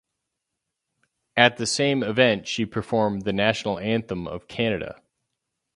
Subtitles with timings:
[1.37, 4.99] At the same event she performed the national anthem of Canada.